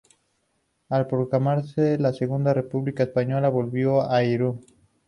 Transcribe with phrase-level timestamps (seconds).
[0.89, 4.65] Al proclamarse la Segunda República Española, volvió a Irún.